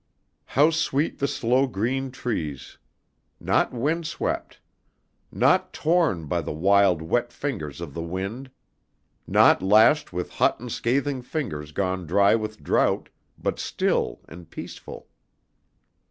How 0.57 0.71
sweet 0.71 1.19
the 1.19 1.27
slow 1.27 1.67
green 1.67 2.09
trees! 2.09 2.79
Not 3.39 3.71
windswept! 3.71 4.59
Not 5.31 5.73
torn 5.73 6.25
by 6.25 6.41
the 6.41 6.51
wild, 6.51 7.03
wet 7.03 7.31
fingers 7.31 7.79
of 7.79 7.93
the 7.93 8.01
wind, 8.01 8.49
not 9.27 9.61
lashed 9.61 10.11
with 10.11 10.31
hot 10.31 10.59
and 10.59 10.71
scathing 10.71 11.21
fingers 11.21 11.71
gone 11.71 12.07
dry 12.07 12.33
with 12.33 12.63
drought, 12.63 13.09
but 13.37 13.59
still 13.59 14.21
and 14.27 14.49
peaceful. 14.49 15.07